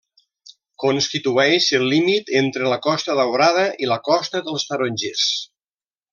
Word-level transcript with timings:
Constitueix 0.83 1.67
el 1.79 1.85
límit 1.91 2.31
entre 2.41 2.71
la 2.73 2.79
costa 2.87 3.19
Daurada 3.21 3.67
i 3.85 3.91
la 3.93 3.99
costa 4.09 4.43
dels 4.49 4.67
Tarongers. 4.73 5.29